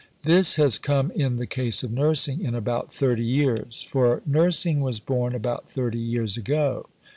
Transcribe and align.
This 0.23 0.55
has 0.55 0.79
come 0.79 1.11
in 1.11 1.35
the 1.35 1.45
case 1.45 1.83
of 1.83 1.91
Nursing 1.91 2.41
in 2.43 2.55
about 2.55 2.91
30 2.91 3.23
years; 3.23 3.83
for 3.83 4.23
Nursing 4.25 4.79
was 4.81 4.99
born 4.99 5.35
about 5.35 5.69
30 5.69 5.99
years 5.99 6.37
ago. 6.37 6.87